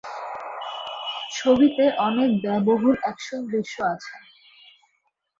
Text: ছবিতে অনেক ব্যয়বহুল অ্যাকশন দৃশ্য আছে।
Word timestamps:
ছবিতে 1.31 1.83
অনেক 2.07 2.29
ব্যয়বহুল 2.41 2.95
অ্যাকশন 3.01 3.41
দৃশ্য 3.51 3.75
আছে। 3.93 4.13